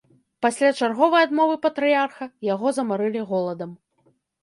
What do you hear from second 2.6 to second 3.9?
замарылі голадам.